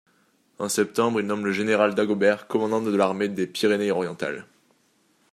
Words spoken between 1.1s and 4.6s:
il nomme le général Dagobert commandant de l'armée des Pyrénées orientales.